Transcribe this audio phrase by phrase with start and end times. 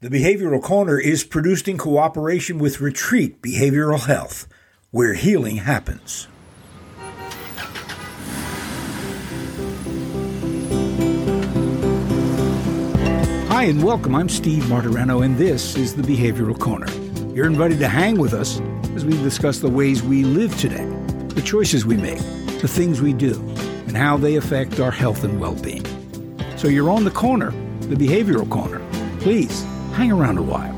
[0.00, 4.46] The Behavioral Corner is produced in cooperation with Retreat Behavioral Health,
[4.92, 6.28] where healing happens.
[13.48, 14.14] Hi, and welcome.
[14.14, 16.86] I'm Steve Martorano, and this is the Behavioral Corner.
[17.34, 18.60] You're invited to hang with us
[18.94, 20.86] as we discuss the ways we live today,
[21.30, 22.20] the choices we make,
[22.60, 23.34] the things we do,
[23.88, 25.84] and how they affect our health and well being.
[26.56, 28.80] So you're on the corner, the Behavioral Corner.
[29.18, 29.66] Please
[29.98, 30.72] hang around a while.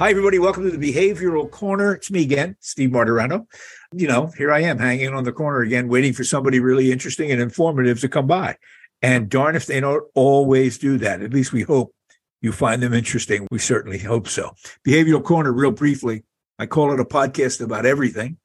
[0.00, 0.40] Hi, everybody.
[0.40, 1.94] Welcome to the Behavioral Corner.
[1.94, 3.46] It's me again, Steve Martorano.
[3.92, 7.30] You know, here I am hanging on the corner again, waiting for somebody really interesting
[7.30, 8.56] and informative to come by.
[9.00, 11.22] And darn if they don't always do that.
[11.22, 11.94] At least we hope
[12.40, 13.46] you find them interesting.
[13.52, 14.56] We certainly hope so.
[14.84, 16.24] Behavioral Corner, real briefly,
[16.58, 18.38] I call it a podcast about everything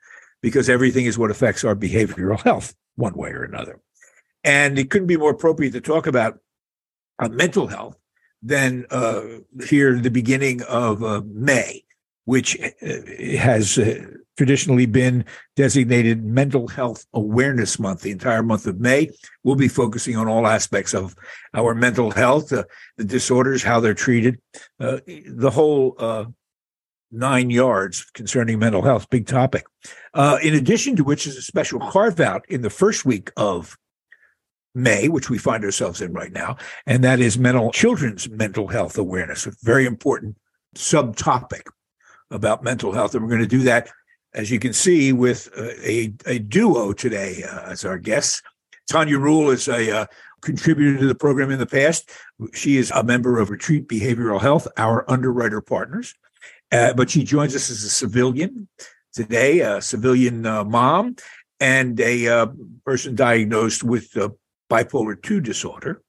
[0.43, 3.79] because everything is what affects our behavioral health one way or another.
[4.43, 6.37] And it couldn't be more appropriate to talk about
[7.19, 7.97] uh, mental health
[8.41, 9.21] than uh,
[9.67, 11.83] here the beginning of uh, May,
[12.25, 12.87] which uh,
[13.37, 14.05] has uh,
[14.37, 15.25] traditionally been
[15.57, 18.01] designated Mental Health Awareness Month.
[18.01, 19.09] The entire month of May,
[19.43, 21.15] we'll be focusing on all aspects of
[21.53, 22.63] our mental health, uh,
[22.97, 24.39] the disorders, how they're treated,
[24.77, 26.27] the whole
[27.11, 29.65] nine yards concerning mental health, big topic.
[30.15, 33.77] in addition to which is a special carve out in the first week of
[34.75, 38.97] May, which we find ourselves in right now, and that is mental children's mental health
[38.97, 40.37] awareness, a very important
[40.75, 41.63] subtopic
[42.31, 43.15] about mental health.
[43.15, 43.89] And we're going to do that,
[44.33, 48.41] as you can see, with a, a duo today uh, as our guests.
[48.89, 50.05] Tanya Ruhl is a uh,
[50.41, 52.09] contributor to the program in the past.
[52.53, 56.15] She is a member of Retreat Behavioral Health, our underwriter partners,
[56.71, 58.67] uh, but she joins us as a civilian
[59.13, 61.15] today, a civilian uh, mom,
[61.59, 62.47] and a uh,
[62.85, 64.29] person diagnosed with uh,
[64.69, 66.01] bipolar 2 disorder.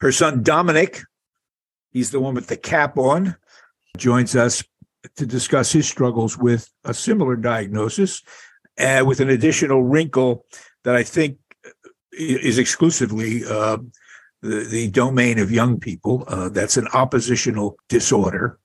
[0.00, 1.02] Her son, Dominic,
[1.90, 3.36] he's the one with the cap on,
[3.96, 4.62] joins us
[5.16, 8.22] to discuss his struggles with a similar diagnosis,
[8.78, 10.44] uh, with an additional wrinkle
[10.84, 11.38] that I think
[12.12, 13.78] is exclusively uh,
[14.42, 16.24] the, the, domain of young people.
[16.26, 18.58] Uh, that's an oppositional disorder.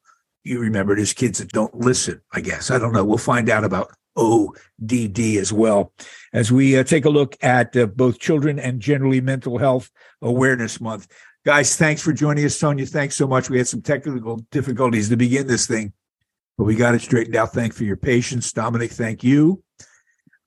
[0.43, 2.71] You remember it as kids that don't listen, I guess.
[2.71, 3.03] I don't know.
[3.03, 5.93] We'll find out about ODD as well
[6.33, 9.89] as we uh, take a look at uh, both children and generally mental health
[10.21, 11.07] awareness month.
[11.45, 12.55] Guys, thanks for joining us.
[12.55, 13.49] Sonia, thanks so much.
[13.49, 15.93] We had some technical difficulties to begin this thing,
[16.57, 17.51] but we got it straightened out.
[17.51, 18.51] Thanks for your patience.
[18.53, 19.63] Dominic, thank you.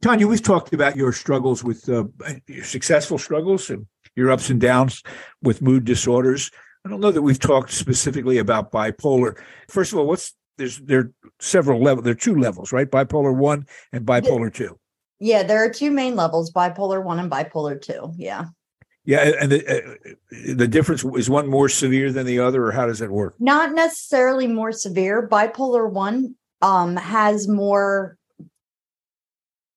[0.03, 2.05] Tanya, we've talked about your struggles with uh,
[2.47, 5.03] your successful struggles and your ups and downs
[5.43, 6.51] with mood disorders.
[6.85, 9.39] I don't know that we've talked specifically about bipolar.
[9.69, 11.11] First of all, what's there's there
[11.41, 12.05] several levels.
[12.05, 12.91] There are two levels, right?
[12.91, 14.79] Bipolar one and bipolar two.
[15.19, 18.13] Yeah, there are two main levels: bipolar one and bipolar two.
[18.17, 18.47] Yeah.
[19.05, 20.15] Yeah, and the uh,
[20.55, 23.37] the difference is one more severe than the other, or how does that work?
[23.39, 25.29] Not necessarily more severe.
[25.29, 28.19] Bipolar one um, has more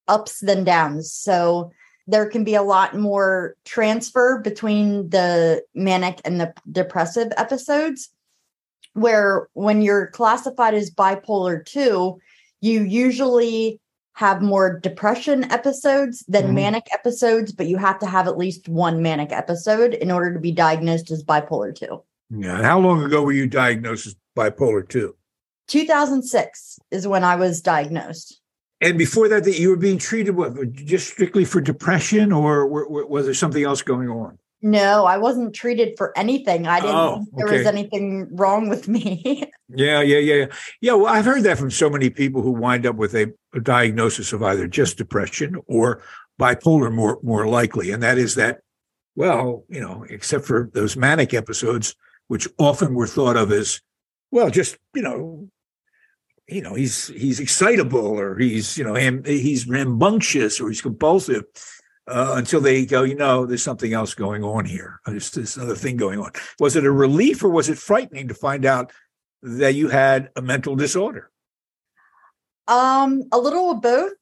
[0.08, 1.72] ups than downs, so
[2.08, 8.10] there can be a lot more transfer between the manic and the depressive episodes
[9.00, 12.20] where when you're classified as bipolar 2
[12.62, 13.80] you usually
[14.14, 16.56] have more depression episodes than mm-hmm.
[16.56, 20.40] manic episodes but you have to have at least one manic episode in order to
[20.40, 22.02] be diagnosed as bipolar 2
[22.38, 25.16] yeah how long ago were you diagnosed as bipolar 2
[25.68, 28.42] 2006 is when i was diagnosed.
[28.82, 33.26] And before that that you were being treated what just strictly for depression or was
[33.26, 36.68] there something else going on no, I wasn't treated for anything.
[36.68, 37.58] I didn't oh, think there okay.
[37.60, 39.50] was anything wrong with me.
[39.70, 40.46] yeah, yeah, yeah.
[40.82, 43.62] Yeah, well, I've heard that from so many people who wind up with a, a
[43.62, 46.02] diagnosis of either just depression or
[46.40, 47.92] bipolar more more likely.
[47.92, 48.60] And that is that,
[49.16, 51.96] well, you know, except for those manic episodes,
[52.28, 53.82] which often were thought of as,
[54.32, 55.50] well, just, you know,
[56.48, 61.46] you know, he's he's excitable or he's, you know, he's rambunctious or he's compulsive
[62.10, 65.00] uh, until they go, you know, there's something else going on here.
[65.06, 66.32] There's this other thing going on.
[66.60, 68.92] Was it a relief or was it frightening to find out
[69.42, 71.32] that you had a mental disorder?
[72.68, 74.14] Um, a little of both.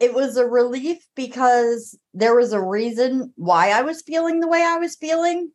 [0.00, 4.62] It was a relief because there was a reason why I was feeling the way
[4.62, 5.52] I was feeling.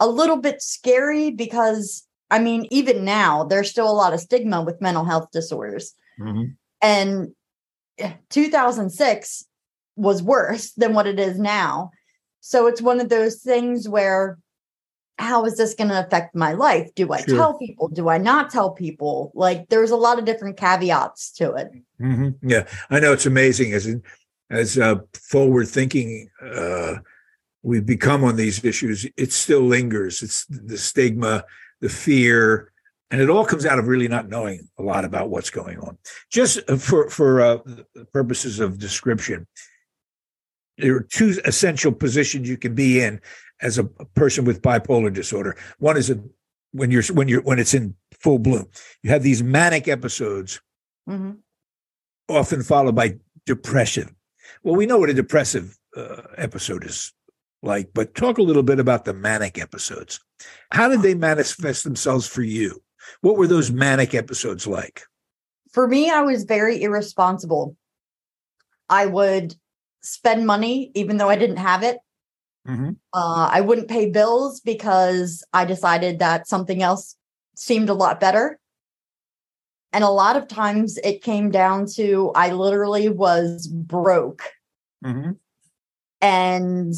[0.00, 4.62] A little bit scary because, I mean, even now, there's still a lot of stigma
[4.62, 5.94] with mental health disorders.
[6.18, 6.52] Mm-hmm.
[6.82, 7.34] And
[8.30, 9.44] 2006,
[9.96, 11.90] was worse than what it is now.
[12.40, 14.38] So it's one of those things where
[15.18, 16.90] how is this going to affect my life?
[16.94, 17.36] Do I sure.
[17.36, 17.88] tell people?
[17.88, 19.30] Do I not tell people?
[19.34, 21.70] Like there's a lot of different caveats to it.
[22.00, 22.48] Mm-hmm.
[22.48, 23.94] Yeah, I know it's amazing as
[24.50, 26.96] as uh, forward thinking uh,
[27.62, 30.22] we've become on these issues, it still lingers.
[30.22, 31.44] It's the stigma,
[31.80, 32.72] the fear,
[33.10, 35.96] and it all comes out of really not knowing a lot about what's going on.
[36.30, 37.58] Just for for uh,
[38.12, 39.46] purposes of description,
[40.78, 43.20] there are two essential positions you can be in
[43.60, 45.56] as a person with bipolar disorder.
[45.78, 46.18] One is a,
[46.72, 48.68] when you're when you're when it's in full bloom.
[49.02, 50.60] You have these manic episodes,
[51.08, 51.32] mm-hmm.
[52.28, 54.16] often followed by depression.
[54.62, 57.12] Well, we know what a depressive uh, episode is
[57.62, 60.20] like, but talk a little bit about the manic episodes.
[60.72, 62.82] How did they manifest themselves for you?
[63.20, 65.02] What were those manic episodes like?
[65.72, 67.76] For me, I was very irresponsible.
[68.88, 69.54] I would
[70.02, 71.98] spend money even though I didn't have it.
[72.68, 72.90] Mm-hmm.
[73.12, 77.16] Uh, I wouldn't pay bills because I decided that something else
[77.56, 78.58] seemed a lot better.
[79.92, 84.42] And a lot of times it came down to I literally was broke.
[85.04, 85.32] Mm-hmm.
[86.20, 86.94] And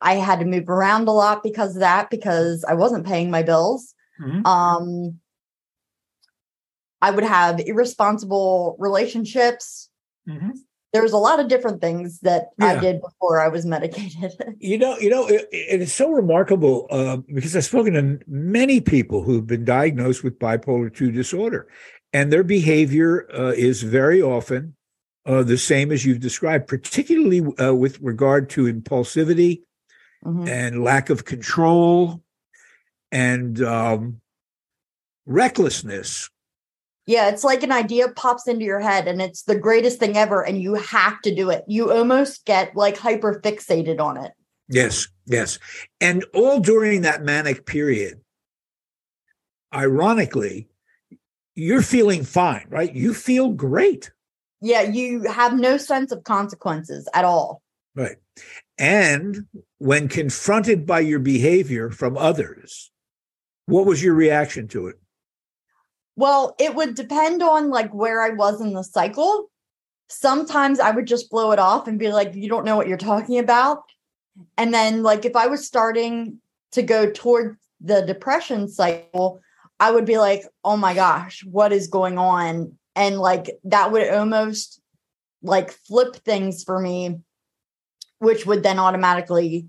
[0.00, 3.42] I had to move around a lot because of that, because I wasn't paying my
[3.42, 3.94] bills.
[4.20, 4.46] Mm-hmm.
[4.46, 5.20] Um,
[7.00, 9.90] I would have irresponsible relationships.
[10.28, 10.50] Mm-hmm
[10.94, 12.66] there was a lot of different things that yeah.
[12.66, 14.32] I did before I was medicated.
[14.60, 18.80] you know, you know, it, it is so remarkable uh, because I've spoken to many
[18.80, 21.66] people who've been diagnosed with bipolar two disorder,
[22.12, 24.76] and their behavior uh, is very often
[25.26, 29.62] uh, the same as you've described, particularly uh, with regard to impulsivity
[30.24, 30.46] mm-hmm.
[30.46, 32.22] and lack of control
[33.10, 34.20] and um,
[35.26, 36.30] recklessness
[37.06, 40.44] yeah, it's like an idea pops into your head and it's the greatest thing ever
[40.44, 41.64] and you have to do it.
[41.68, 44.32] You almost get like hyper fixated on it.
[44.68, 45.58] Yes, yes.
[46.00, 48.20] And all during that manic period,
[49.74, 50.68] ironically,
[51.54, 52.92] you're feeling fine, right?
[52.94, 54.10] You feel great.
[54.62, 57.62] Yeah, you have no sense of consequences at all.
[57.94, 58.16] Right.
[58.78, 59.46] And
[59.78, 62.90] when confronted by your behavior from others,
[63.66, 64.96] what was your reaction to it?
[66.16, 69.50] Well, it would depend on like where I was in the cycle.
[70.08, 72.96] Sometimes I would just blow it off and be like, you don't know what you're
[72.96, 73.82] talking about.
[74.56, 76.38] And then, like, if I was starting
[76.72, 79.40] to go toward the depression cycle,
[79.80, 82.76] I would be like, oh my gosh, what is going on?
[82.96, 84.80] And like, that would almost
[85.42, 87.20] like flip things for me,
[88.18, 89.66] which would then automatically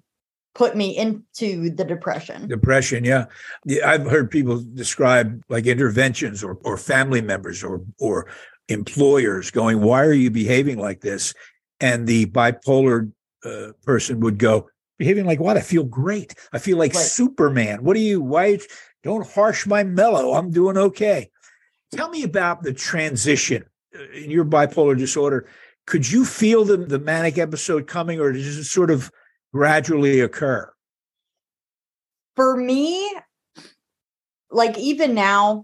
[0.56, 2.48] put me into the depression.
[2.48, 3.25] Depression, yeah.
[3.66, 3.88] yeah.
[3.88, 8.28] I've heard people describe like interventions or or family members or or
[8.69, 11.34] employers going, "Why are you behaving like this?"
[11.80, 13.12] And the bipolar
[13.44, 15.57] uh, person would go, "Behaving like what?
[15.57, 16.34] I feel great.
[16.52, 17.04] I feel like right.
[17.04, 17.84] Superman.
[17.84, 18.22] What do you?
[18.22, 18.60] Why
[19.04, 20.34] don't harsh my mellow?
[20.34, 21.30] I'm doing okay."
[21.92, 23.63] Tell me about the transition
[23.96, 25.48] uh, in your bipolar disorder.
[25.86, 29.12] Could you feel the, the manic episode coming, or does it sort of
[29.56, 30.69] gradually occur?
[32.36, 33.10] For me,
[34.52, 35.63] like even now,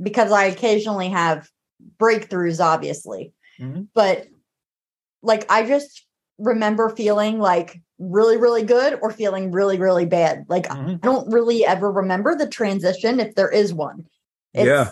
[0.00, 1.48] because I occasionally have
[1.98, 3.82] breakthroughs, obviously, mm-hmm.
[3.94, 4.26] but
[5.22, 6.04] like I just
[6.38, 10.44] remember feeling like really, really good or feeling really, really bad.
[10.48, 10.90] Like mm-hmm.
[10.90, 14.04] I don't really ever remember the transition if there is one.
[14.52, 14.90] It's, yeah.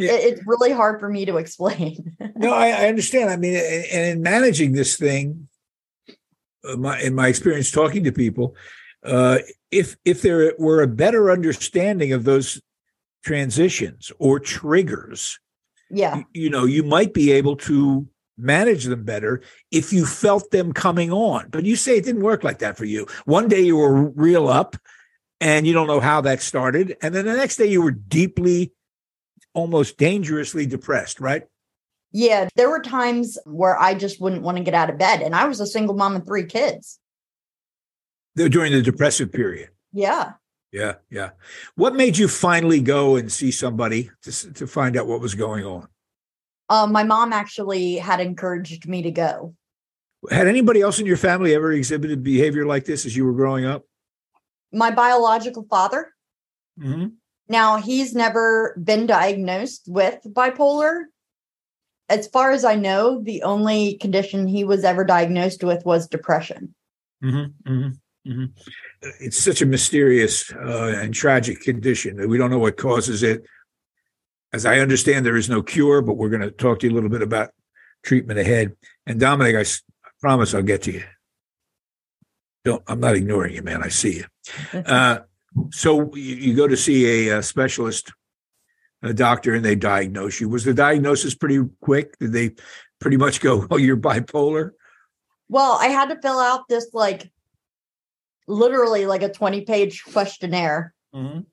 [0.00, 0.12] yeah.
[0.12, 2.16] it's really hard for me to explain.
[2.34, 3.28] no, I, I, understand.
[3.28, 5.48] I mean, and in managing this thing,
[6.76, 8.56] my, in my experience talking to people,
[9.04, 9.38] uh,
[9.70, 12.60] if if there were a better understanding of those
[13.24, 15.38] transitions or triggers,
[15.90, 20.50] yeah, you, you know, you might be able to manage them better if you felt
[20.50, 21.48] them coming on.
[21.50, 23.06] But you say it didn't work like that for you.
[23.24, 24.76] One day you were real up,
[25.40, 28.72] and you don't know how that started, and then the next day you were deeply,
[29.54, 31.44] almost dangerously depressed, right?
[32.12, 35.20] Yeah, there were times where I just wouldn't want to get out of bed.
[35.20, 36.98] And I was a single mom of three kids.
[38.34, 39.70] During the depressive period.
[39.92, 40.32] Yeah.
[40.72, 40.94] Yeah.
[41.10, 41.30] Yeah.
[41.74, 45.64] What made you finally go and see somebody to, to find out what was going
[45.64, 45.88] on?
[46.68, 49.54] Uh, my mom actually had encouraged me to go.
[50.30, 53.64] Had anybody else in your family ever exhibited behavior like this as you were growing
[53.64, 53.84] up?
[54.72, 56.12] My biological father.
[56.78, 57.08] Mm-hmm.
[57.48, 61.04] Now, he's never been diagnosed with bipolar,
[62.08, 66.74] as far as I know, the only condition he was ever diagnosed with was depression.
[67.22, 68.44] Mm-hmm, mm-hmm, mm-hmm.
[69.20, 73.44] It's such a mysterious uh, and tragic condition that we don't know what causes it.
[74.52, 76.96] As I understand, there is no cure, but we're going to talk to you a
[76.96, 77.50] little bit about
[78.02, 78.74] treatment ahead.
[79.06, 81.04] And Dominic, I, I promise I'll get to you.
[82.64, 83.82] Don't, I'm not ignoring you, man.
[83.82, 84.24] I see you.
[84.72, 85.20] Uh,
[85.70, 88.12] so you, you, go to see a, a specialist
[89.02, 90.48] a doctor and they diagnose you.
[90.48, 92.18] Was the diagnosis pretty quick?
[92.18, 92.54] Did they
[93.00, 94.70] pretty much go, "Oh, you're bipolar"?
[95.48, 97.30] Well, I had to fill out this like
[98.46, 100.94] literally like a 20 page questionnaire.
[101.14, 101.46] Mhm.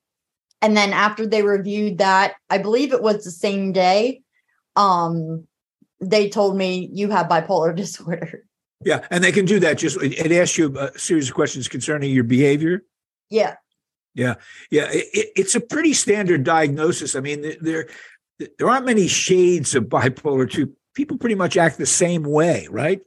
[0.62, 4.22] And then after they reviewed that, I believe it was the same day,
[4.74, 5.46] um,
[6.00, 8.44] they told me you have bipolar disorder.
[8.84, 9.78] Yeah, and they can do that.
[9.78, 12.84] Just it asks you a series of questions concerning your behavior.
[13.30, 13.56] Yeah.
[14.16, 14.34] Yeah,
[14.90, 17.14] it, it- it's a pretty standard diagnosis.
[17.14, 17.86] I mean, there
[18.58, 20.72] there aren't many shades of bipolar two.
[20.94, 23.00] People pretty much act the same way, right?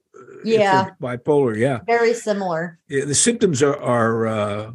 [0.43, 0.91] Yeah.
[1.01, 1.57] bipolar.
[1.57, 1.79] Yeah.
[1.87, 2.79] Very similar.
[2.87, 4.71] Yeah, the symptoms are are uh,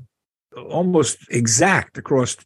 [0.69, 2.37] almost exact across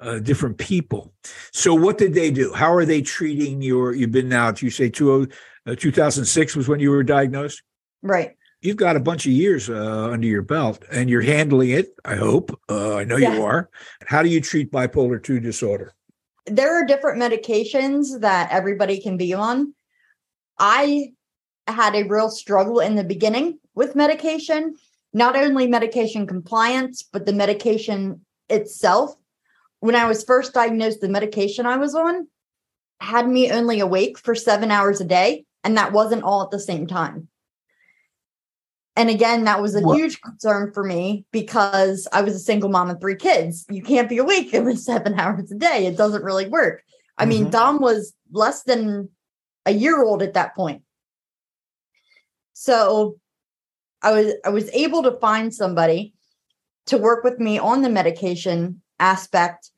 [0.00, 1.12] uh, different people.
[1.52, 2.52] So, what did they do?
[2.52, 3.92] How are they treating your?
[3.94, 4.52] You've been now.
[4.56, 5.28] You say two,
[5.66, 7.62] uh, 2006 was when you were diagnosed.
[8.02, 8.36] Right.
[8.62, 11.94] You've got a bunch of years uh, under your belt, and you're handling it.
[12.04, 12.58] I hope.
[12.70, 13.34] Uh, I know Yeah.
[13.34, 13.68] you are.
[14.06, 15.92] How do you treat bipolar two disorder?
[16.46, 19.74] There are different medications that everybody can be on.
[20.58, 21.12] I
[21.66, 24.76] had a real struggle in the beginning with medication,
[25.12, 29.16] not only medication compliance, but the medication itself.
[29.80, 32.28] When I was first diagnosed, the medication I was on
[33.00, 36.60] had me only awake for seven hours a day, and that wasn't all at the
[36.60, 37.26] same time.
[38.94, 42.68] And again, that was a What- huge concern for me because I was a single
[42.68, 43.64] mom of three kids.
[43.70, 45.86] You can't be awake every seven hours a day.
[45.86, 46.82] It doesn't really work.
[47.18, 47.50] I mean, Mhm.
[47.50, 49.08] Dom was less than
[49.66, 50.82] a year old at that point.
[52.52, 53.16] So
[54.02, 56.14] I was I was able to find somebody
[56.86, 59.70] to work with me on the medication aspect.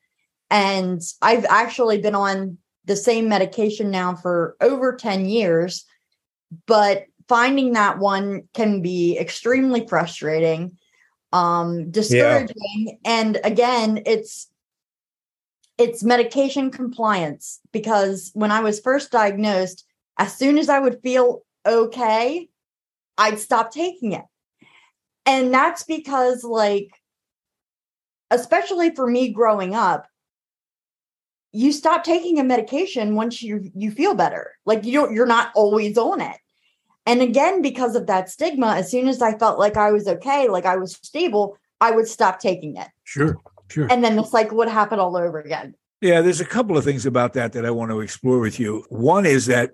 [0.49, 5.85] And I've actually been on the same medication now for over 10 years.
[6.67, 10.77] But finding that one can be extremely frustrating,
[11.33, 12.99] um, discouraging.
[13.05, 14.47] And again, it's
[15.77, 19.85] it's medication compliance because when I was first diagnosed,
[20.17, 22.47] as soon as I would feel okay,
[23.17, 24.23] I'd stop taking it.
[25.25, 26.91] And that's because, like,
[28.31, 30.07] especially for me growing up,
[31.51, 34.51] you stop taking a medication once you you feel better.
[34.65, 36.37] Like you don't you're not always on it.
[37.05, 40.47] And again, because of that stigma, as soon as I felt like I was okay,
[40.47, 42.87] like I was stable, I would stop taking it.
[43.03, 43.37] Sure,
[43.69, 43.87] sure.
[43.91, 45.75] And then the cycle would happen all over again.
[46.01, 48.85] Yeah, there's a couple of things about that that I want to explore with you.
[48.89, 49.71] One is that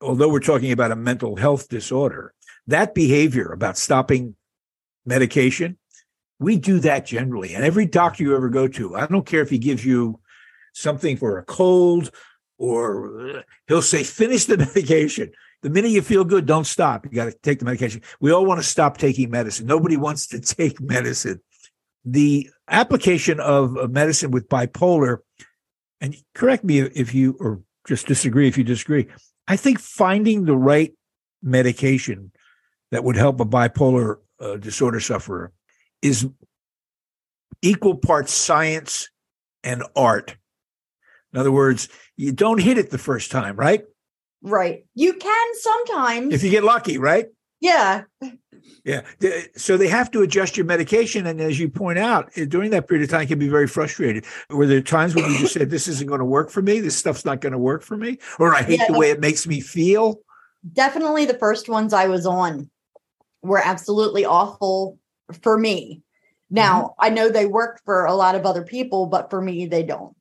[0.00, 2.32] although we're talking about a mental health disorder,
[2.66, 4.36] that behavior about stopping
[5.04, 5.78] medication,
[6.38, 7.54] we do that generally.
[7.54, 10.20] And every doctor you ever go to, I don't care if he gives you
[10.74, 12.10] something for a cold
[12.58, 15.32] or uh, he'll say, finish the medication.
[15.66, 17.06] The minute you feel good, don't stop.
[17.06, 18.00] You got to take the medication.
[18.20, 19.66] We all want to stop taking medicine.
[19.66, 21.40] Nobody wants to take medicine.
[22.04, 25.18] The application of medicine with bipolar,
[26.00, 29.08] and correct me if you or just disagree if you disagree.
[29.48, 30.92] I think finding the right
[31.42, 32.30] medication
[32.92, 35.50] that would help a bipolar uh, disorder sufferer
[36.00, 36.28] is
[37.60, 39.10] equal parts science
[39.64, 40.36] and art.
[41.32, 43.82] In other words, you don't hit it the first time, right?
[44.46, 44.86] Right.
[44.94, 46.32] You can sometimes.
[46.32, 47.26] If you get lucky, right?
[47.60, 48.04] yeah.
[48.84, 49.00] Yeah.
[49.56, 51.26] So they have to adjust your medication.
[51.26, 53.66] And as you point out, eh, during that period of time, it can be very
[53.66, 54.24] frustrated.
[54.48, 56.78] Were there times when you just said, This isn't going to work for me?
[56.78, 58.18] This stuff's not going to work for me?
[58.38, 60.20] Or I hate the way it makes me feel?
[60.72, 62.70] Definitely the first ones I was on
[63.42, 64.98] were absolutely awful
[65.42, 66.02] for me.
[66.48, 69.82] Now, I know they work for a lot of other people, but for me, they
[69.82, 70.15] don't.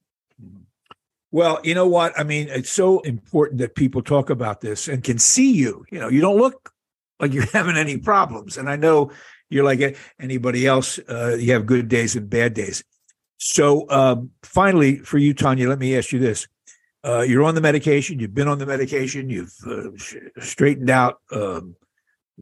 [1.35, 2.17] Well, you know what?
[2.17, 5.85] I mean, it's so important that people talk about this and can see you.
[5.91, 6.71] You know, you don't look
[7.19, 8.55] like you're having any problems.
[8.57, 9.11] And I know
[9.49, 12.85] you're like anybody else, uh, you have good days and bad days.
[13.35, 16.47] So, um, finally, for you, Tanya, let me ask you this.
[17.03, 21.19] Uh, you're on the medication, you've been on the medication, you've uh, sh- straightened out
[21.33, 21.75] um,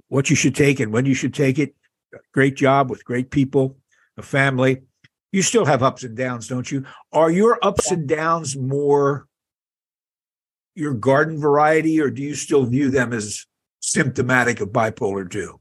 [0.09, 1.73] what you should take and when you should take it.
[2.31, 3.75] Great job with great people,
[4.17, 4.83] a family.
[5.33, 6.85] You still have ups and downs, don't you?
[7.11, 9.27] Are your ups and downs more
[10.75, 13.45] your garden variety, or do you still view them as
[13.79, 15.59] symptomatic of bipolar 2?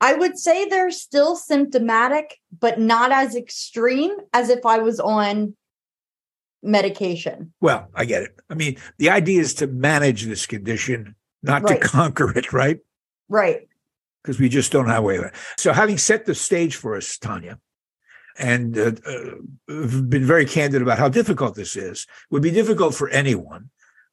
[0.00, 5.56] I would say they're still symptomatic, but not as extreme as if I was on
[6.60, 7.52] medication.
[7.60, 8.36] Well, I get it.
[8.50, 11.80] I mean, the idea is to manage this condition, not Right.
[11.80, 12.80] to conquer it, right?
[13.28, 13.68] Right.
[14.22, 15.34] Because we just don't have a way of it.
[15.56, 17.58] So, having set the stage for us, Tanya,
[18.38, 19.36] and uh, uh,
[19.66, 23.70] been very candid about how difficult this is, would be difficult for anyone,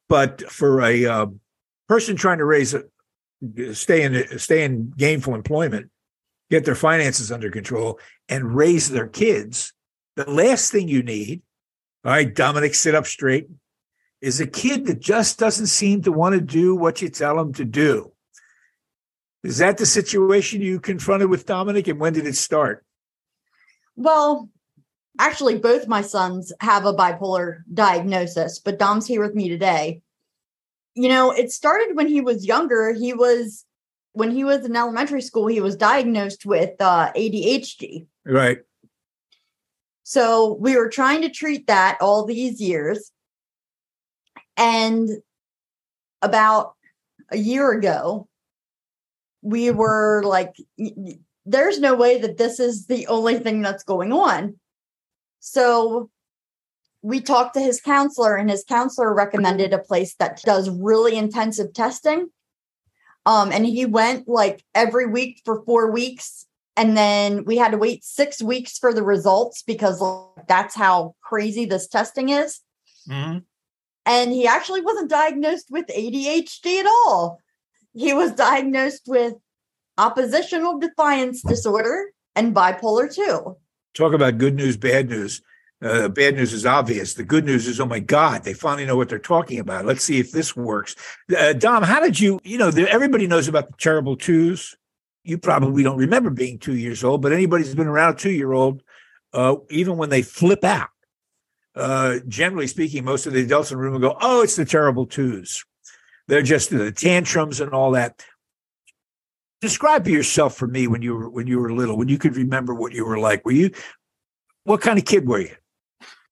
[0.08, 1.26] but for a uh,
[1.88, 2.84] person trying to raise a
[3.72, 5.90] stay in stay in gainful employment,
[6.50, 7.98] get their finances under control,
[8.28, 9.72] and raise their kids,
[10.16, 11.42] the last thing you need,
[12.04, 13.48] all right, Dominic, sit up straight,
[14.20, 17.52] is a kid that just doesn't seem to want to do what you tell him
[17.54, 18.12] to do.
[19.42, 22.84] Is that the situation you confronted with Dominic, and when did it start?
[24.00, 24.48] Well,
[25.18, 30.00] actually, both my sons have a bipolar diagnosis, but Dom's here with me today.
[30.94, 32.94] You know, it started when he was younger.
[32.94, 33.66] He was,
[34.12, 38.06] when he was in elementary school, he was diagnosed with uh, ADHD.
[38.24, 38.60] Right.
[40.02, 43.12] So we were trying to treat that all these years.
[44.56, 45.10] And
[46.22, 46.72] about
[47.28, 48.28] a year ago,
[49.42, 50.56] we were like,
[51.46, 54.58] there's no way that this is the only thing that's going on.
[55.40, 56.10] So
[57.02, 61.72] we talked to his counselor, and his counselor recommended a place that does really intensive
[61.72, 62.28] testing.
[63.26, 66.46] Um, and he went like every week for four weeks.
[66.76, 71.14] And then we had to wait six weeks for the results because like, that's how
[71.22, 72.60] crazy this testing is.
[73.08, 73.38] Mm-hmm.
[74.06, 77.40] And he actually wasn't diagnosed with ADHD at all
[77.94, 79.34] he was diagnosed with
[80.00, 83.56] oppositional defiance disorder and bipolar 2.
[83.94, 85.42] Talk about good news, bad news.
[85.82, 87.14] Uh, bad news is obvious.
[87.14, 89.84] The good news is, oh my God, they finally know what they're talking about.
[89.86, 90.94] Let's see if this works.
[91.36, 94.76] Uh, Dom, how did you, you know, everybody knows about the terrible twos.
[95.22, 98.30] You probably don't remember being two years old, but anybody who's been around a two
[98.30, 98.82] year old,
[99.32, 100.88] uh, even when they flip out,
[101.74, 104.64] uh, generally speaking, most of the adults in the room will go, oh, it's the
[104.64, 105.64] terrible twos.
[106.26, 108.24] They're just the tantrums and all that.
[109.60, 112.74] Describe yourself for me when you were when you were little, when you could remember
[112.74, 113.44] what you were like.
[113.44, 113.70] Were you
[114.64, 115.54] what kind of kid were you?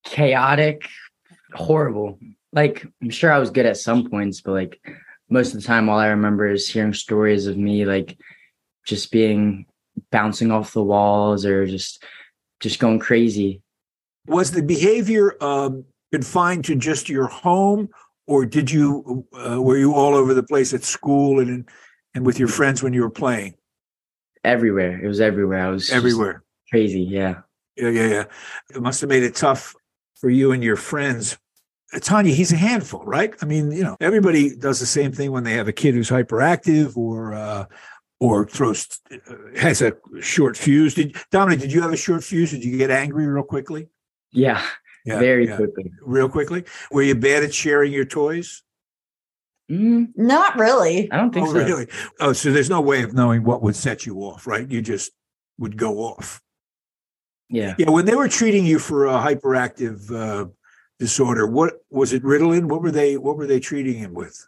[0.05, 0.89] Chaotic,
[1.53, 2.19] horrible.
[2.53, 4.81] Like I'm sure I was good at some points, but like
[5.29, 8.19] most of the time all I remember is hearing stories of me like
[8.87, 9.67] just being
[10.11, 12.03] bouncing off the walls or just
[12.61, 13.63] just going crazy.
[14.27, 17.91] Was the behavior um, confined to just your home
[18.27, 21.69] or did you uh, were you all over the place at school and
[22.19, 23.55] and with your friends when you were playing?
[24.43, 25.01] Everywhere.
[25.01, 25.67] It was everywhere.
[25.67, 26.43] I was everywhere.
[26.69, 27.43] Crazy, yeah.
[27.77, 28.25] Yeah, yeah, yeah.
[28.75, 29.75] It must have made it tough
[30.17, 31.39] for you and your friends.
[31.95, 33.33] Uh, Tanya, he's a handful, right?
[33.41, 36.11] I mean, you know, everybody does the same thing when they have a kid who's
[36.11, 37.67] hyperactive or uh,
[38.19, 40.95] or throws uh, has a short fuse.
[40.95, 41.61] Did Dominic?
[41.61, 42.51] Did you have a short fuse?
[42.51, 43.89] Did you get angry real quickly?
[44.33, 44.61] Yeah,
[45.07, 45.57] yeah, very yeah.
[45.57, 45.93] quickly.
[46.03, 46.65] Real quickly.
[46.91, 48.65] Were you bad at sharing your toys?
[49.71, 51.11] Mm, not really.
[51.13, 51.59] I don't think oh, so.
[51.59, 51.87] Really?
[52.21, 54.69] Oh, so there's no way of knowing what would set you off, right?
[54.69, 55.13] You just
[55.59, 56.41] would go off.
[57.51, 57.75] Yeah.
[57.79, 57.91] Yeah.
[57.91, 60.49] When they were treating you for a hyperactive uh,
[60.99, 62.23] disorder, what was it?
[62.23, 62.67] Ritalin.
[62.67, 63.17] What were they?
[63.17, 64.47] What were they treating him with?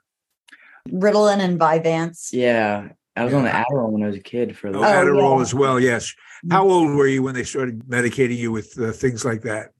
[0.89, 2.33] Ritalin and Vyvanse.
[2.33, 3.39] Yeah, I was yeah.
[3.39, 4.69] on the Adderall when I was a kid for.
[4.69, 5.43] Oh, Adderall yeah.
[5.43, 5.79] as well.
[5.79, 6.15] Yes.
[6.51, 9.73] How old were you when they started medicating you with uh, things like that?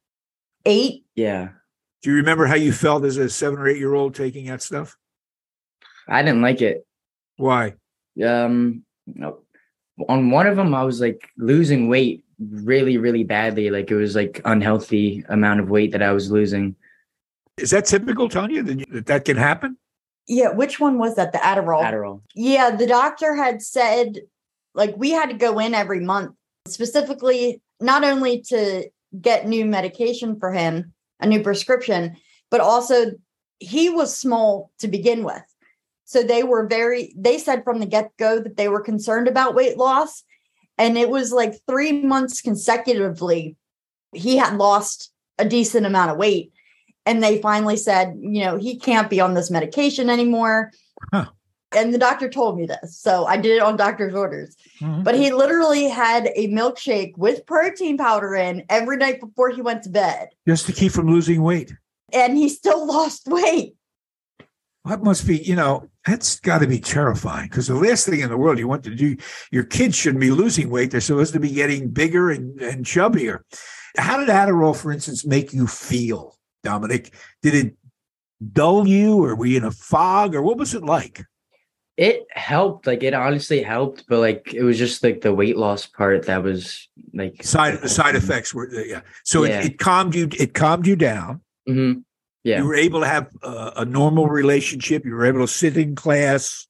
[0.65, 1.05] eight.
[1.15, 1.51] Yeah.
[2.03, 4.63] Do you remember how you felt as a seven or eight year old taking that
[4.63, 4.97] stuff?
[6.11, 6.85] I didn't like it.
[7.37, 7.75] Why?
[8.25, 8.85] Um,
[10.09, 13.71] on one of them, I was like losing weight really, really badly.
[13.71, 16.75] Like it was like unhealthy amount of weight that I was losing.
[17.57, 18.63] Is that typical, Tanya?
[18.63, 19.77] That that can happen?
[20.27, 20.51] Yeah.
[20.51, 21.33] Which one was that?
[21.33, 21.83] The Adderall.
[21.83, 22.23] Adderall.
[22.35, 22.75] Yeah.
[22.75, 24.19] The doctor had said
[24.75, 26.35] like we had to go in every month,
[26.67, 28.89] specifically not only to
[29.21, 32.17] get new medication for him, a new prescription,
[32.51, 33.13] but also
[33.59, 35.43] he was small to begin with.
[36.11, 39.55] So they were very, they said from the get go that they were concerned about
[39.55, 40.25] weight loss.
[40.77, 43.55] And it was like three months consecutively,
[44.13, 46.53] he had lost a decent amount of weight.
[47.07, 50.73] And they finally said, you know, he can't be on this medication anymore.
[51.13, 51.27] Huh
[51.73, 55.05] and the doctor told me this so i did it on doctor's orders mm-hmm.
[55.05, 59.81] but he literally had a milkshake with protein powder in every night before he went
[59.83, 61.73] to bed just to keep from losing weight
[62.13, 63.77] and he still lost weight
[64.85, 68.31] that must be you know that's got to be terrifying because the last thing in
[68.31, 69.17] the world you want to do
[69.51, 73.41] your kids shouldn't be losing weight they're supposed to be getting bigger and, and chubbier.
[73.97, 77.15] How did adderall for instance make you feel dominic?
[77.43, 77.77] Did it
[78.53, 79.23] dull you?
[79.23, 81.25] Or were you in a fog or what was it like?
[81.97, 85.85] It helped like it honestly helped but like it was just like the weight loss
[85.85, 89.03] part that was like side the side effects were yeah.
[89.25, 89.61] So yeah.
[89.61, 91.43] It, it, calmed you it calmed you down.
[91.69, 92.01] Mm-hmm.
[92.45, 92.59] Yeah.
[92.59, 95.05] You were able to have a, a, normal relationship.
[95.05, 96.67] You were able to sit in class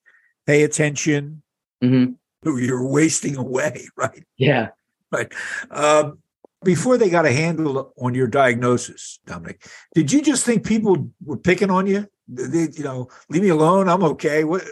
[0.47, 1.43] pay attention.
[1.83, 2.59] Mm-hmm.
[2.59, 4.25] you're wasting away right?
[4.37, 4.69] Yeah.
[5.11, 5.33] Right.
[5.71, 6.19] Um,
[6.63, 11.39] before they got a handle on your diagnosis dominic did you just think people were
[11.39, 12.07] picking on you?
[12.29, 13.89] They, you know leave me alone.
[13.89, 14.45] I'm okay.
[14.45, 14.63] What?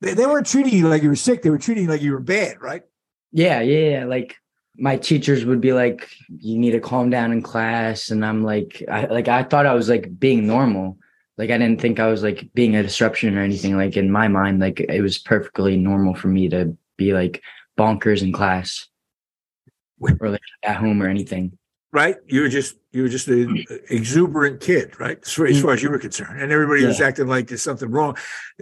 [0.00, 1.42] They, they weren't treating you like you were sick.
[1.42, 2.82] They were treating you like you were bad, right?
[3.32, 4.04] Yeah, yeah, yeah.
[4.04, 4.36] Like
[4.78, 6.08] my teachers would be like,
[6.40, 9.74] "You need to calm down in class," and I'm like, I like I thought I
[9.74, 10.98] was like being normal,
[11.36, 13.76] Like I didn't think I was like being a disruption or anything.
[13.76, 17.42] Like in my mind, like it was perfectly normal for me to be like
[17.78, 18.88] bonkers in class
[20.00, 21.56] or like at home or anything.
[21.92, 22.16] right?
[22.26, 25.18] You were just you were just an exuberant kid, right?
[25.24, 27.90] As far, as far as you were concerned, and everybody was acting like there's something
[27.90, 28.16] wrong.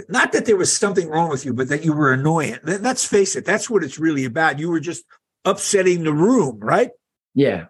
[0.08, 2.58] Not that there was something wrong with you, but that you were annoying.
[2.64, 4.58] Let's face it, that's what it's really about.
[4.58, 5.04] You were just
[5.46, 6.90] upsetting the room, right?
[7.34, 7.66] Yeah.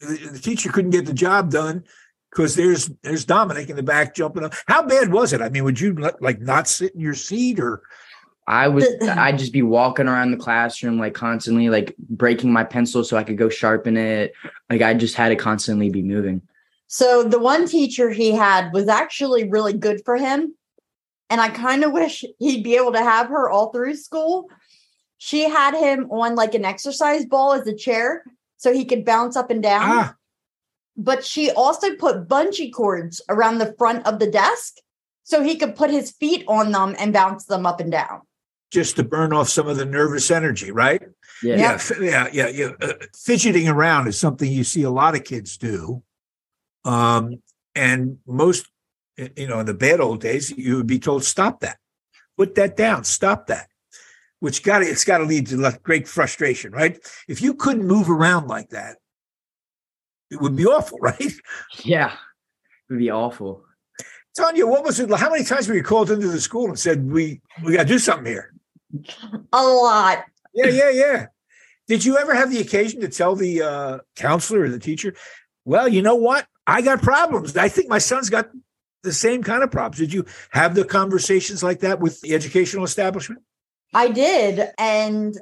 [0.00, 1.84] The, the teacher couldn't get the job done
[2.30, 4.54] because there's there's Dominic in the back jumping up.
[4.66, 5.42] How bad was it?
[5.42, 7.82] I mean, would you like not sit in your seat or?
[8.46, 13.02] I was I'd just be walking around the classroom like constantly like breaking my pencil
[13.02, 14.34] so I could go sharpen it.
[14.68, 16.42] Like I just had to constantly be moving.
[16.86, 20.54] So the one teacher he had was actually really good for him.
[21.30, 24.48] And I kind of wish he'd be able to have her all through school.
[25.28, 28.24] She had him on like an exercise ball as a chair
[28.58, 29.88] so he could bounce up and down.
[30.00, 30.14] Ah,
[30.98, 34.72] But she also put bungee cords around the front of the desk
[35.22, 38.20] so he could put his feet on them and bounce them up and down.
[38.70, 41.02] just to burn off some of the nervous energy, right?
[41.42, 41.56] Yeah.
[41.62, 42.70] yeah, f- yeah, yeah, yeah.
[42.82, 42.92] Uh,
[43.26, 46.02] fidgeting around is something you see a lot of kids do,
[46.84, 47.22] um,
[47.74, 48.66] and most,
[49.36, 51.78] you know, in the bad old days, you would be told, "Stop that,
[52.36, 53.66] put that down, stop that,"
[54.44, 56.98] which got to it's got to lead to great frustration, right?
[57.26, 58.98] If you couldn't move around like that,
[60.30, 61.32] it would be awful, right?
[61.82, 62.12] Yeah.
[62.12, 63.64] It would be awful.
[64.36, 65.10] Tanya, what was it?
[65.10, 67.88] How many times were you called into the school and said, "We we got to
[67.88, 68.52] do something here"?
[69.54, 70.26] A lot.
[70.52, 71.26] Yeah, yeah, yeah.
[71.88, 75.14] Did you ever have the occasion to tell the uh, counselor or the teacher,
[75.64, 76.46] well, you know what?
[76.66, 77.56] I got problems.
[77.56, 78.50] I think my son's got
[79.04, 79.98] the same kind of problems.
[79.98, 83.40] Did you have the conversations like that with the educational establishment?
[83.94, 84.68] I did.
[84.78, 85.36] And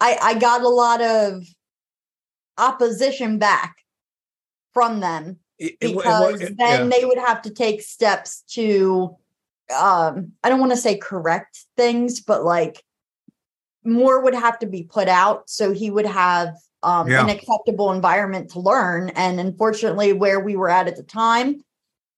[0.00, 1.44] I I got a lot of
[2.56, 3.76] opposition back
[4.74, 5.38] from them.
[5.58, 6.96] It- it- it because it- then yeah.
[6.98, 9.16] they would have to take steps to
[9.70, 12.82] um i don't want to say correct things but like
[13.84, 17.22] more would have to be put out so he would have um Yeah.
[17.22, 21.62] an acceptable environment to learn and unfortunately where we were at at the time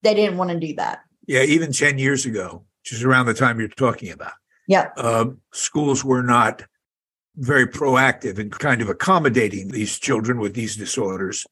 [0.02, 3.34] they didn't want to do that yeah, even 10 years ago, which is around the
[3.34, 4.32] time you're talking about,
[4.70, 6.62] yep um, schools were not
[7.36, 11.46] very proactive in kind of accommodating these children with these disorders.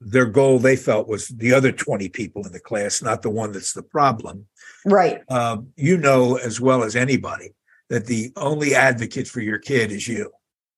[0.00, 3.52] Their goal, they felt, was the other 20 people in the class, not the one
[3.52, 4.46] that's the problem.
[4.84, 7.54] right um, you know as well as anybody
[7.88, 10.30] that the only advocate for your kid is you.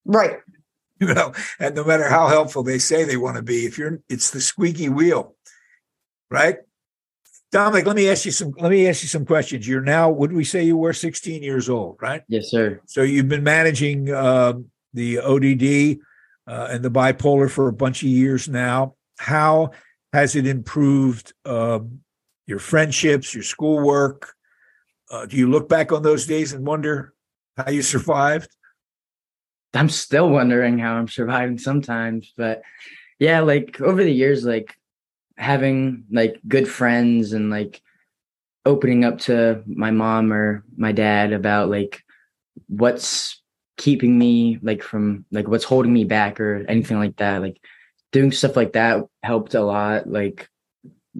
[0.05, 0.37] right
[0.99, 4.01] You know, and no matter how helpful they say they want to be, if you're,
[4.09, 5.35] it's the squeaky wheel,
[6.29, 6.57] right?
[7.51, 8.53] Dominic, let me ask you some.
[8.59, 9.67] Let me ask you some questions.
[9.67, 12.21] You're now, would we say you were 16 years old, right?
[12.27, 12.79] Yes, sir.
[12.85, 15.99] So you've been managing um, the ODD
[16.47, 18.95] uh, and the bipolar for a bunch of years now.
[19.17, 19.71] How
[20.13, 22.01] has it improved um,
[22.45, 24.33] your friendships, your schoolwork?
[25.09, 27.13] Uh, do you look back on those days and wonder
[27.57, 28.55] how you survived?
[29.73, 32.61] I'm still wondering how I'm surviving sometimes, but
[33.19, 34.78] yeah, like over the years, like
[35.39, 37.81] having like good friends and like
[38.65, 42.03] opening up to my mom or my dad about like
[42.67, 43.41] what's
[43.77, 47.41] keeping me like from like what's holding me back or anything like that.
[47.41, 47.57] Like
[48.11, 50.07] doing stuff like that helped a lot.
[50.07, 50.49] Like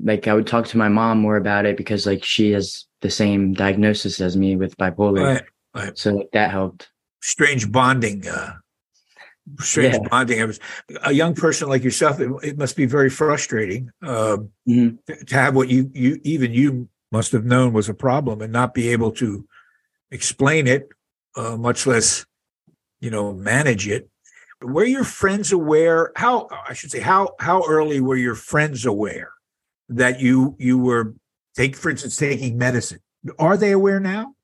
[0.04, 3.10] like I would talk to my mom more about it because like she has the
[3.10, 5.42] same diagnosis as me with bipolar.
[5.74, 5.98] Right.
[5.98, 6.90] So like, that helped.
[7.22, 8.28] Strange bonding.
[8.28, 8.54] Uh,
[9.60, 10.08] strange Yeah.
[10.10, 10.42] bonding.
[10.42, 10.60] I was
[11.04, 12.20] a young person like yourself.
[12.20, 14.98] It, it must be very frustrating Mhm.
[15.06, 18.54] to to have what you you even you must have known was a problem and
[18.54, 19.48] not be able to
[20.12, 20.90] explain it,
[21.36, 22.26] uh, much less
[23.00, 24.10] you know manage it.
[24.62, 26.12] Were your friends aware?
[26.16, 29.32] How I should say how how early were your friends aware
[29.88, 31.16] that you you were
[31.56, 33.00] take for instance taking medicine?
[33.40, 34.36] Are they aware now?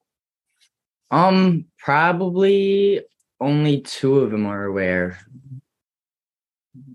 [1.12, 3.02] Um, probably
[3.40, 5.20] only two of them are aware.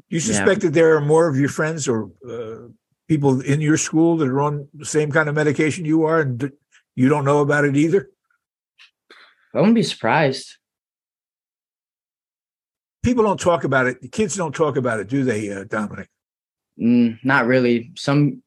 [0.09, 0.20] You Yeah.
[0.20, 2.68] suspect that there are more of your friends or uh,
[3.09, 6.53] people in your school that are on the same kind of medication you are, and
[6.94, 8.11] you don't know about it either.
[9.55, 10.57] I wouldn't be surprised.
[13.03, 14.00] People don't talk about it.
[14.03, 16.09] The kids don't talk about it, do they, uh, Dominic?
[16.79, 17.92] Mm, not really.
[17.96, 18.42] Some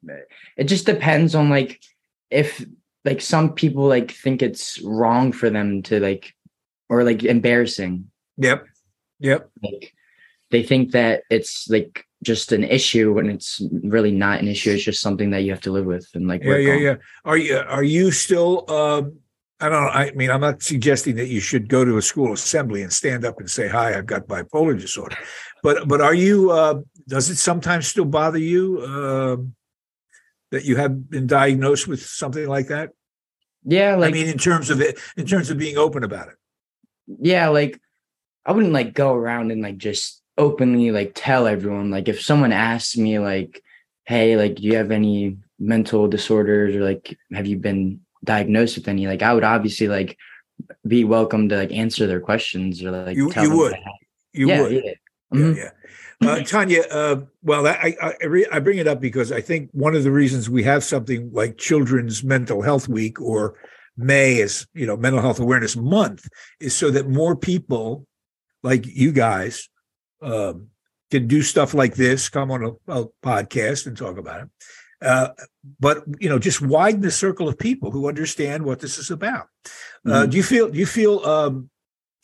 [0.58, 1.82] it just depends on like
[2.30, 2.64] if
[3.06, 6.34] like some people like think it's wrong for them to like
[6.94, 8.12] or like embarrassing.
[8.38, 8.66] Yep.
[9.20, 9.50] Yep.
[9.64, 9.94] Like
[10.52, 14.72] they think that it's like just an issue when it's really not an issue.
[14.72, 16.58] It's just something that you have to live with and like Yeah.
[16.58, 16.74] Yeah.
[16.74, 16.82] on.
[16.82, 16.96] Yeah.
[17.26, 18.70] Are you are you still?
[18.70, 19.18] Um,
[19.60, 19.90] I don't know.
[19.90, 23.24] I mean, I'm not suggesting that you should go to a school assembly and stand
[23.24, 25.18] up and say, "Hi, I've got bipolar disorder,"
[25.64, 26.52] but but are you?
[26.52, 28.84] Uh, does it sometimes still bother you?
[28.84, 29.56] Um,
[30.52, 32.92] that you have been diagnosed with something like that?
[33.64, 36.36] Yeah, like I mean, in terms of it, in terms of being open about it.
[37.08, 37.80] Yeah, like
[38.46, 41.92] I wouldn't like go around and like just openly like tell everyone.
[41.92, 43.62] Like if someone asks me like,
[44.06, 48.88] hey, like do you have any mental disorders or like have you been diagnosed with
[48.88, 49.08] any?
[49.08, 50.18] Like I would obviously like
[50.88, 53.76] be welcome to like answer their questions or like You- tell you would.
[54.34, 54.72] You yeah, would.
[54.72, 54.82] yeah.
[55.32, 55.56] Yeah, Mhm.
[55.58, 55.70] yeah.
[56.22, 59.70] Uh, Tanya, uh, well, I I, I, re- I bring it up because I think
[59.74, 63.56] one of the reasons we have something like Children's Mental Health Week or
[63.98, 66.28] May is you know Mental Health Awareness Month
[66.60, 68.06] is so that more people
[68.64, 69.70] like you guys
[70.22, 70.68] um,
[71.12, 74.50] can do stuff like this, come on a, a podcast and talk about it.
[75.02, 75.30] Uh,
[75.80, 79.48] but you know, just widen the circle of people who understand what this is about.
[80.08, 80.30] Uh, Mhm.
[80.32, 80.70] do you feel?
[80.70, 81.70] Do you feel, um,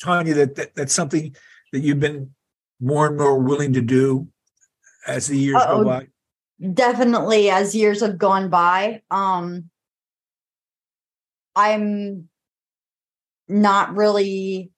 [0.02, 1.36] Tanya, that, that that's something
[1.74, 2.32] that you've been
[2.80, 4.30] more and more willing to do
[5.06, 5.84] as the years Uh-oh.
[5.84, 6.08] go by?
[6.74, 9.70] definitely as years have gone by um
[11.56, 12.30] i'm
[13.48, 14.72] not really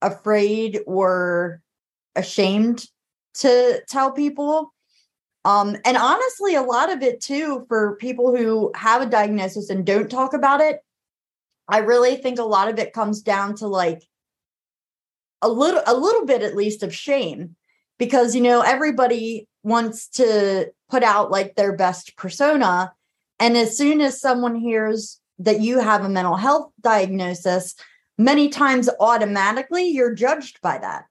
[0.00, 1.60] afraid or
[2.14, 2.86] ashamed
[3.34, 4.72] to tell people.
[5.44, 9.84] Um and honestly a lot of it too for people who have a diagnosis and
[9.84, 10.80] don't talk about it
[11.68, 14.02] i really think a lot of it comes down to like
[15.44, 17.54] a little a little bit at least of shame.
[17.98, 22.92] Because you know everybody wants to put out like their best persona.
[23.38, 27.74] And as soon as someone hears that you have a mental health diagnosis
[28.18, 31.04] many times automatically you're judged by that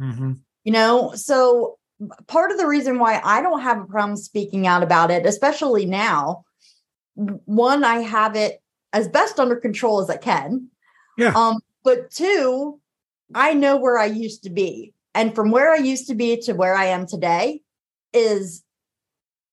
[0.00, 0.32] Mm-hmm.
[0.64, 1.78] you know so
[2.26, 5.84] part of the reason why i don't have a problem speaking out about it especially
[5.84, 6.44] now
[7.14, 8.62] one i have it
[8.94, 10.68] as best under control as i can
[11.18, 11.32] Yeah.
[11.36, 12.80] um but two
[13.34, 16.54] i know where i used to be and from where i used to be to
[16.54, 17.60] where i am today
[18.14, 18.62] is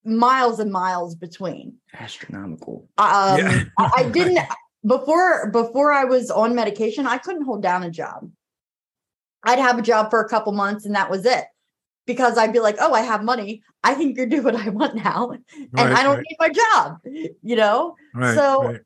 [0.07, 2.87] miles and miles between Astronomical.
[2.97, 3.63] um Yeah.
[3.77, 4.39] I, I didn't
[4.85, 8.29] before before i was on medication i couldn't hold down a job
[9.43, 11.43] i'd have a job for a couple months and that was it
[12.05, 14.95] because i'd be like oh i have money i can go do what i want
[14.95, 16.99] now and i don't need my job
[17.41, 18.81] you know right, so- right.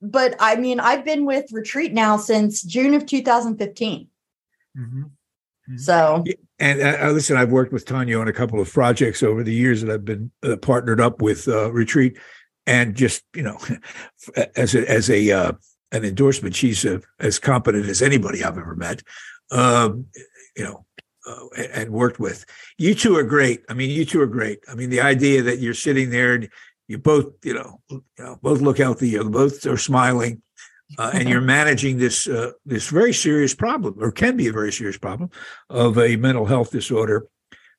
[0.00, 4.08] but i mean i've been with retreat now since june of 2015
[4.76, 5.10] Mhm.
[5.76, 6.24] So
[6.58, 9.82] And uh, listen, I've worked with Tanya on a couple of projects over the years
[9.82, 12.18] that I've been uh, partnered up with uh, Retreat,
[12.66, 13.58] and just you know,
[14.56, 15.52] as a as a uh,
[15.92, 19.02] an endorsement, she's uh, as competent as anybody I've ever met.
[19.50, 20.06] Um,
[20.56, 20.86] you know,
[21.26, 22.44] uh, and, and worked with.
[22.78, 23.62] You two are great.
[23.68, 24.60] I mean, you two are great.
[24.68, 26.48] I mean, the idea that you're sitting there and
[26.86, 30.42] you both, you know, you know both look healthy, you both are smiling,
[30.98, 34.72] uh, and you're managing this uh, this very serious problem, or can be a very
[34.72, 35.30] serious problem,
[35.70, 37.26] of a mental health disorder,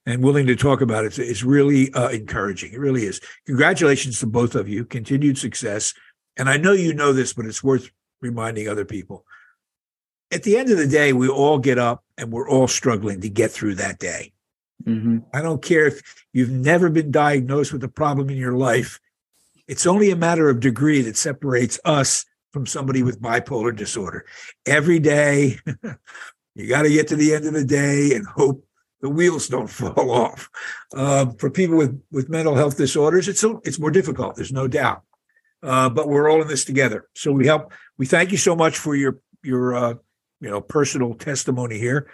[0.06, 2.74] and willing to talk about it is really uh, encouraging.
[2.74, 3.22] It really is.
[3.46, 4.86] Congratulations to both of you.
[4.86, 5.94] Continued success.
[6.38, 7.90] And I know you know this, but it's worth
[8.22, 9.26] reminding other people.
[10.32, 13.30] At the end of the day, we all get up and we're all struggling to
[13.30, 14.34] get through that day.
[14.84, 16.02] hmm I don't care if
[16.34, 19.00] you've never been diagnosed with a problem in your life.
[19.68, 24.26] It's only a matter of degree that separates us from somebody with bipolar disorder.
[24.66, 25.60] Every day,
[26.56, 28.66] you got to get to the end of the day and hope
[29.02, 30.50] the wheels don't fall off.
[30.96, 34.38] Uh, for people with, with mental health disorders, it's a, it's more difficult.
[34.38, 35.02] There's no doubt.
[35.62, 37.10] Uh, but we're all in this together.
[37.14, 37.74] So we help.
[37.98, 39.94] We thank you so much for your your uh,
[40.40, 42.08] you know personal testimony here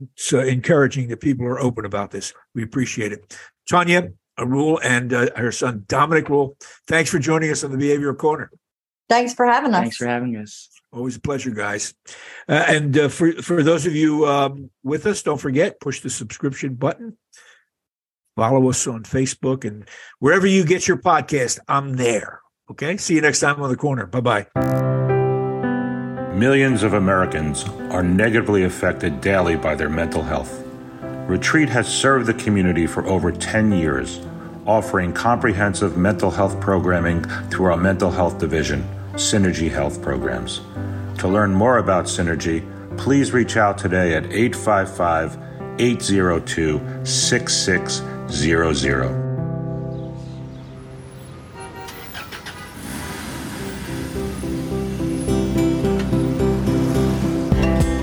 [0.00, 2.34] it's uh, encouraging that people are open about this.
[2.54, 3.36] We appreciate it.
[3.68, 6.56] Tanya Ruhl and uh, her son Dominic Ruhl,
[6.86, 8.50] thanks for joining us on the Behavioral Corner.
[9.08, 10.68] Thanks for having us Thanks for having us.
[10.92, 11.94] Always a pleasure, guys.
[12.48, 16.10] Uh, and uh, for for those of you um, with us, don't forget push the
[16.10, 17.16] subscription button.
[18.36, 19.88] Follow us on Facebook and
[20.18, 21.58] wherever you get your podcast.
[21.68, 22.40] I'm there.
[22.70, 22.96] Okay.
[22.96, 24.06] See you next time on the corner.
[24.06, 24.46] Bye bye.
[26.34, 30.62] Millions of Americans are negatively affected daily by their mental health.
[31.26, 34.20] Retreat has served the community for over 10 years,
[34.66, 38.86] offering comprehensive mental health programming through our mental health division,
[39.16, 40.60] Synergy Health Programs.
[41.18, 42.62] To learn more about Synergy,
[42.98, 45.38] please reach out today at 855
[45.78, 49.26] 802 6600.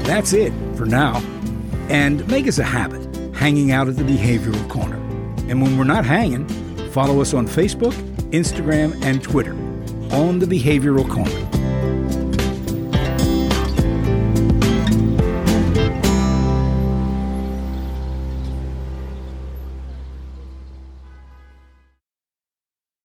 [0.05, 1.21] That's it for now.
[1.89, 3.03] And make us a habit
[3.35, 4.97] hanging out at the Behavioral Corner.
[5.47, 6.47] And when we're not hanging,
[6.89, 7.93] follow us on Facebook,
[8.31, 9.53] Instagram, and Twitter
[10.13, 11.62] on the Behavioral Corner.